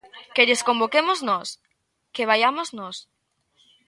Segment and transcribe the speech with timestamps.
[0.33, 1.47] ¿Que lles convoquemos nós?,
[2.13, 2.97] ¿que vaiamos nós?